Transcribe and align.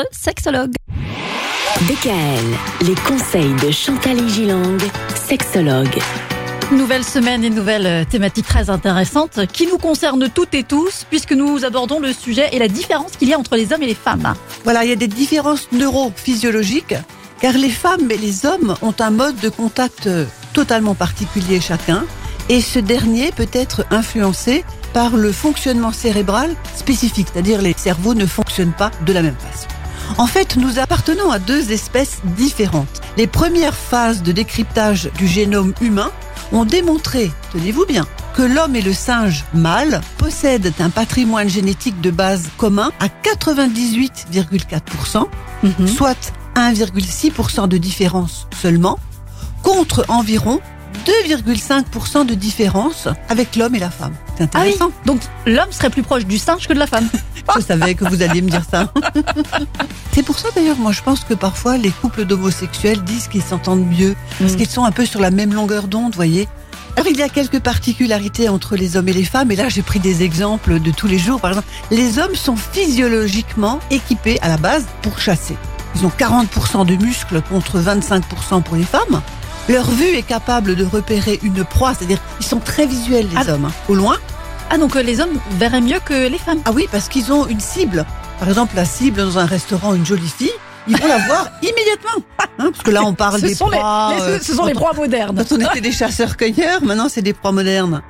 notre 0.00 0.14
sexologue. 0.16 0.72
DKL, 1.82 2.86
les 2.86 2.94
conseils 3.06 3.52
de 3.62 3.70
Chantal 3.70 4.26
Gilang, 4.28 4.78
sexologue. 5.14 5.98
Nouvelle 6.72 7.04
semaine 7.04 7.44
et 7.44 7.50
nouvelle 7.50 7.86
euh, 7.86 8.04
thématique 8.04 8.46
très 8.46 8.70
intéressante 8.70 9.46
qui 9.52 9.66
nous 9.66 9.76
concerne 9.76 10.30
toutes 10.30 10.54
et 10.54 10.62
tous 10.62 11.04
puisque 11.10 11.32
nous 11.32 11.66
abordons 11.66 12.00
le 12.00 12.14
sujet 12.14 12.48
et 12.52 12.58
la 12.58 12.68
différence 12.68 13.12
qu'il 13.16 13.28
y 13.28 13.34
a 13.34 13.38
entre 13.38 13.56
les 13.56 13.72
hommes 13.72 13.82
et 13.82 13.88
les 13.88 13.94
femmes. 13.94 14.34
Voilà, 14.64 14.84
il 14.84 14.90
y 14.90 14.92
a 14.92 14.96
des 14.96 15.08
différences 15.08 15.70
neurophysiologiques 15.72 16.94
car 17.42 17.52
les 17.54 17.70
femmes 17.70 18.10
et 18.10 18.16
les 18.16 18.46
hommes 18.46 18.76
ont 18.80 18.94
un 19.00 19.10
mode 19.10 19.38
de 19.40 19.50
contact 19.50 20.06
euh, 20.06 20.24
totalement 20.54 20.94
particulier 20.94 21.60
chacun 21.60 22.04
et 22.48 22.62
ce 22.62 22.78
dernier 22.78 23.32
peut 23.32 23.50
être 23.52 23.84
influencé 23.90 24.64
par 24.92 25.16
le 25.16 25.32
fonctionnement 25.32 25.92
cérébral 25.92 26.54
spécifique, 26.74 27.28
c'est-à-dire 27.32 27.60
les 27.62 27.74
cerveaux 27.76 28.14
ne 28.14 28.26
fonctionnent 28.26 28.72
pas 28.72 28.90
de 29.06 29.12
la 29.12 29.22
même 29.22 29.36
façon. 29.36 29.69
En 30.18 30.26
fait, 30.26 30.56
nous 30.56 30.78
appartenons 30.78 31.30
à 31.30 31.38
deux 31.38 31.72
espèces 31.72 32.18
différentes. 32.36 33.00
Les 33.16 33.26
premières 33.26 33.74
phases 33.74 34.22
de 34.22 34.32
décryptage 34.32 35.10
du 35.18 35.26
génome 35.26 35.72
humain 35.80 36.10
ont 36.52 36.64
démontré, 36.64 37.30
tenez-vous 37.52 37.86
bien, 37.86 38.06
que 38.34 38.42
l'homme 38.42 38.76
et 38.76 38.82
le 38.82 38.92
singe 38.92 39.44
mâle 39.54 40.00
possèdent 40.18 40.72
un 40.80 40.90
patrimoine 40.90 41.48
génétique 41.48 42.00
de 42.00 42.10
base 42.10 42.44
commun 42.58 42.90
à 43.00 43.08
98,4%, 43.08 45.28
Mhm. 45.62 45.86
soit 45.88 46.32
1,6% 46.54 47.66
de 47.68 47.78
différence 47.78 48.46
seulement, 48.60 48.98
contre 49.62 50.04
environ 50.08 50.60
2,5% 51.06 52.24
de 52.24 52.34
différence 52.34 53.08
avec 53.28 53.56
l'homme 53.56 53.74
et 53.74 53.78
la 53.78 53.90
femme. 53.90 54.12
C'est 54.36 54.44
Ah 54.54 54.60
oui, 54.62 54.70
intéressant. 54.70 54.90
donc 55.06 55.20
l'homme 55.46 55.70
serait 55.70 55.90
plus 55.90 56.02
proche 56.02 56.24
du 56.26 56.38
singe 56.38 56.66
que 56.66 56.72
de 56.74 56.78
la 56.78 56.86
femme. 56.86 57.08
Je 57.56 57.62
savais 57.64 57.94
que 57.94 58.04
vous 58.04 58.22
alliez 58.22 58.42
me 58.42 58.50
dire 58.50 58.62
ça. 58.70 58.92
C'est 60.12 60.22
pour 60.22 60.38
ça 60.38 60.48
d'ailleurs, 60.54 60.76
moi 60.78 60.92
je 60.92 61.02
pense 61.02 61.20
que 61.24 61.34
parfois 61.34 61.76
les 61.76 61.90
couples 61.90 62.24
d'homosexuels 62.24 63.02
disent 63.02 63.28
qu'ils 63.28 63.42
s'entendent 63.42 63.86
mieux, 63.86 64.14
parce 64.38 64.52
Mm. 64.52 64.56
qu'ils 64.56 64.68
sont 64.68 64.84
un 64.84 64.90
peu 64.92 65.06
sur 65.06 65.20
la 65.20 65.30
même 65.30 65.54
longueur 65.54 65.88
d'onde, 65.88 66.14
voyez. 66.14 66.48
Alors 66.96 67.06
il 67.10 67.16
y 67.16 67.22
a 67.22 67.28
quelques 67.28 67.60
particularités 67.60 68.48
entre 68.48 68.74
les 68.76 68.96
hommes 68.96 69.08
et 69.08 69.12
les 69.12 69.24
femmes, 69.24 69.50
et 69.52 69.56
là 69.56 69.68
j'ai 69.68 69.82
pris 69.82 70.00
des 70.00 70.22
exemples 70.24 70.80
de 70.80 70.90
tous 70.90 71.06
les 71.06 71.18
jours. 71.18 71.40
Par 71.40 71.50
exemple, 71.52 71.68
les 71.90 72.18
hommes 72.18 72.34
sont 72.34 72.56
physiologiquement 72.56 73.78
équipés 73.90 74.38
à 74.42 74.48
la 74.48 74.56
base 74.56 74.84
pour 75.02 75.18
chasser. 75.20 75.56
Ils 75.96 76.04
ont 76.06 76.10
40% 76.16 76.84
de 76.86 76.96
muscles 76.96 77.40
contre 77.42 77.78
25% 77.80 78.62
pour 78.62 78.76
les 78.76 78.82
femmes. 78.84 79.22
Leur 79.68 79.88
vue 79.90 80.16
est 80.16 80.22
capable 80.22 80.74
de 80.74 80.84
repérer 80.84 81.38
une 81.42 81.64
proie, 81.64 81.94
c'est-à-dire 81.94 82.18
ils 82.40 82.46
sont 82.46 82.58
très 82.60 82.86
visuels 82.86 83.28
les 83.30 83.36
Ah. 83.48 83.52
hommes. 83.54 83.66
hein. 83.66 83.72
Au 83.88 83.94
loin, 83.94 84.16
Ah 84.70 84.78
donc 84.78 84.94
euh, 84.96 85.02
les 85.02 85.20
hommes 85.20 85.38
verraient 85.58 85.80
mieux 85.80 85.98
que 86.04 86.28
les 86.28 86.38
femmes. 86.38 86.60
ah 86.64 86.70
oui, 86.72 86.86
parce 86.92 87.08
qu'ils 87.08 87.32
ont 87.32 87.46
une 87.46 87.60
cible. 87.60 88.06
Par 88.38 88.48
exemple, 88.48 88.74
la 88.76 88.84
cible 88.84 89.20
dans 89.20 89.38
un 89.38 89.44
restaurant, 89.46 89.94
une 89.94 90.06
jolie 90.06 90.28
fille, 90.28 90.52
ils 90.88 90.96
vont 90.96 91.08
la 91.08 91.18
voir 91.26 91.48
immédiatement. 91.62 92.24
Hein, 92.58 92.70
parce 92.72 92.82
que 92.82 92.90
là, 92.90 93.02
on 93.04 93.12
parle 93.14 93.36
Ce 93.40 93.42
des 93.42 93.48
les, 93.48 93.54
proies. 93.56 94.14
les- 94.16 94.22
euh, 94.22 94.38
ce 94.40 94.54
sont 94.54 94.64
les 94.66 94.72
proies 94.74 94.92
modernes. 94.94 95.36
Quand 95.36 95.56
on 95.56 95.60
était 95.60 95.80
des 95.80 95.92
chasseurs-cueilleurs, 95.92 96.82
maintenant 96.82 97.08
c'est 97.08 97.20
des 97.22 97.32
proies 97.34 97.52
modernes. 97.52 98.00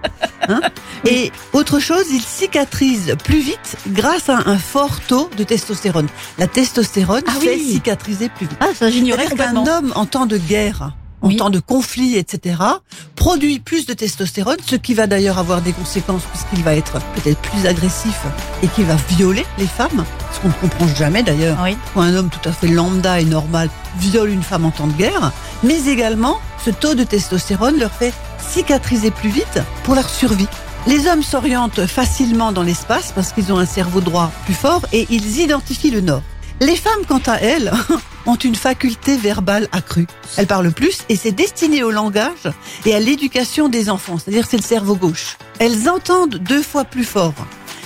Hein 0.48 0.60
Et 1.06 1.32
autre 1.54 1.80
chose, 1.80 2.04
ils 2.12 2.20
cicatrisent 2.22 3.16
plus 3.24 3.40
vite 3.40 3.76
grâce 3.88 4.28
à 4.28 4.38
un 4.46 4.58
fort 4.58 5.00
taux 5.00 5.30
de 5.36 5.44
testostérone. 5.44 6.08
La 6.38 6.46
testostérone 6.46 7.22
Ah 7.26 7.32
fait 7.40 7.54
oui. 7.56 7.70
cicatriser 7.72 8.28
plus 8.28 8.46
vite. 8.46 8.58
Ah 8.60 8.66
ça 8.74 8.90
j'ignorais 8.90 9.26
complètement. 9.28 9.64
homme 9.66 9.92
en 9.96 10.04
temps 10.06 10.26
de 10.26 10.36
guerre, 10.36 10.92
en 11.22 11.28
Oui. 11.28 11.36
temps 11.36 11.50
de 11.50 11.60
conflit, 11.60 12.16
etc., 12.16 12.56
produit 13.16 13.58
plus 13.60 13.86
de 13.86 13.92
testostérone, 13.94 14.56
ce 14.66 14.76
qui 14.76 14.94
va 14.94 15.06
d'ailleurs 15.06 15.38
avoir 15.38 15.60
des 15.60 15.72
conséquences 15.72 16.22
puisqu'il 16.32 16.62
va 16.64 16.74
être 16.74 16.98
peut-être 17.14 17.38
plus 17.40 17.66
agressif 17.66 18.18
et 18.62 18.68
qu'il 18.68 18.84
va 18.86 18.96
violer 19.10 19.44
les 19.58 19.66
femmes, 19.66 20.04
ce 20.32 20.40
qu'on 20.40 20.48
ne 20.48 20.52
comprend 20.54 20.86
jamais 20.88 21.22
d'ailleurs. 21.22 21.58
Oui. 21.62 21.76
Quand 21.94 22.02
un 22.02 22.14
homme 22.14 22.30
tout 22.30 22.48
à 22.48 22.52
fait 22.52 22.68
lambda 22.68 23.20
et 23.20 23.24
normal 23.24 23.68
viole 23.98 24.30
une 24.30 24.42
femme 24.42 24.64
en 24.64 24.70
temps 24.70 24.86
de 24.86 24.92
guerre, 24.94 25.32
mais 25.62 25.86
également 25.86 26.38
ce 26.64 26.70
taux 26.70 26.94
de 26.94 27.04
testostérone 27.04 27.78
leur 27.78 27.92
fait 27.92 28.12
cicatriser 28.38 29.10
plus 29.10 29.30
vite 29.30 29.60
pour 29.84 29.94
leur 29.94 30.08
survie. 30.08 30.48
Les 30.86 31.06
hommes 31.06 31.22
s'orientent 31.22 31.84
facilement 31.86 32.52
dans 32.52 32.62
l'espace 32.62 33.12
parce 33.14 33.32
qu'ils 33.32 33.52
ont 33.52 33.58
un 33.58 33.66
cerveau 33.66 34.00
droit 34.00 34.32
plus 34.46 34.54
fort 34.54 34.82
et 34.94 35.06
ils 35.10 35.40
identifient 35.40 35.90
le 35.90 36.00
nord. 36.00 36.22
Les 36.60 36.76
femmes, 36.76 37.04
quant 37.06 37.20
à 37.26 37.36
elles, 37.36 37.70
ont 38.26 38.36
une 38.36 38.54
faculté 38.54 39.16
verbale 39.16 39.68
accrue. 39.72 40.06
Elles 40.36 40.46
parlent 40.46 40.72
plus 40.72 41.00
et 41.08 41.16
c'est 41.16 41.32
destiné 41.32 41.82
au 41.82 41.90
langage 41.90 42.48
et 42.84 42.94
à 42.94 43.00
l'éducation 43.00 43.68
des 43.68 43.90
enfants, 43.90 44.18
c'est-à-dire 44.18 44.46
c'est 44.48 44.56
le 44.56 44.62
cerveau 44.62 44.96
gauche. 44.96 45.36
Elles 45.58 45.88
entendent 45.88 46.36
deux 46.36 46.62
fois 46.62 46.84
plus 46.84 47.04
fort. 47.04 47.34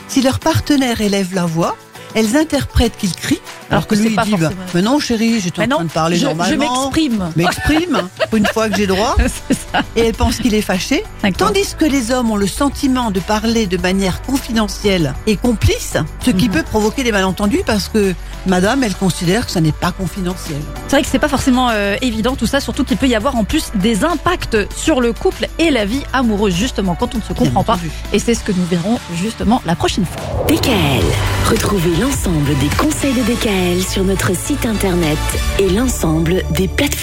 Si 0.08 0.22
leur 0.22 0.38
partenaire 0.38 1.00
élève 1.00 1.34
la 1.34 1.46
voix, 1.46 1.76
elles 2.14 2.36
interprètent 2.36 2.96
qu'il 2.96 3.14
crie, 3.14 3.40
alors, 3.74 3.86
que 3.86 3.96
c'est 3.96 4.02
lui 4.02 4.16
il 4.26 4.36
bah, 4.36 4.50
mais 4.74 4.82
non 4.82 4.98
chérie, 4.98 5.40
j'étais 5.40 5.62
en 5.62 5.66
non, 5.66 5.76
train 5.76 5.84
de 5.84 5.90
parler 5.90 6.16
je, 6.16 6.22
je 6.22 6.26
normalement. 6.26 6.90
m'exprime. 6.90 7.30
M'exprime 7.36 8.02
une 8.32 8.46
fois 8.46 8.68
que 8.68 8.76
j'ai 8.76 8.86
droit 8.86 9.16
ça. 9.50 9.82
et 9.96 10.00
elle 10.06 10.14
pense 10.14 10.36
qu'il 10.38 10.54
est 10.54 10.62
fâché. 10.62 11.04
Tandis 11.36 11.74
que 11.78 11.84
les 11.84 12.10
hommes 12.10 12.30
ont 12.30 12.36
le 12.36 12.46
sentiment 12.46 13.10
de 13.10 13.20
parler 13.20 13.66
de 13.66 13.76
manière 13.76 14.22
confidentielle 14.22 15.14
et 15.26 15.36
complice, 15.36 15.96
ce 16.24 16.30
qui 16.30 16.48
Mhm. 16.48 16.54
peut 16.54 16.62
provoquer 16.62 17.02
des 17.04 17.12
malentendus 17.12 17.62
parce 17.66 17.88
que 17.88 18.14
madame, 18.46 18.82
elle 18.84 18.94
considère 18.94 19.46
que 19.46 19.52
ça 19.52 19.60
n'est 19.60 19.72
pas 19.72 19.92
confidentiel. 19.92 20.58
C'est 20.88 20.96
vrai 20.96 21.02
que 21.02 21.08
c'est 21.08 21.18
pas 21.18 21.28
forcément 21.28 21.68
euh, 21.70 21.96
évident 22.02 22.36
tout 22.36 22.46
ça, 22.46 22.60
surtout 22.60 22.84
qu'il 22.84 22.96
peut 22.96 23.08
y 23.08 23.14
avoir 23.14 23.36
en 23.36 23.44
plus 23.44 23.70
des 23.74 24.04
impacts 24.04 24.56
sur 24.76 25.00
le 25.00 25.12
couple 25.12 25.48
et 25.58 25.70
la 25.70 25.84
vie 25.84 26.02
amoureuse 26.12 26.54
justement 26.54 26.94
quand 26.94 27.14
on 27.14 27.18
ne 27.18 27.22
se 27.22 27.32
comprend 27.32 27.64
pas. 27.64 27.78
Et 28.12 28.18
c'est 28.18 28.34
ce 28.34 28.44
que 28.44 28.52
nous 28.52 28.64
verrons 28.70 28.98
justement 29.14 29.62
la 29.66 29.74
prochaine 29.74 30.04
fois. 30.04 30.44
DKL, 30.48 31.04
retrouvez 31.50 31.96
l'ensemble 32.00 32.56
des 32.58 32.68
conseils 32.76 33.14
de 33.14 33.22
DKL 33.22 33.63
sur 33.80 34.04
notre 34.04 34.36
site 34.36 34.66
internet 34.66 35.18
et 35.58 35.70
l'ensemble 35.70 36.42
des 36.50 36.68
plateformes. 36.68 36.94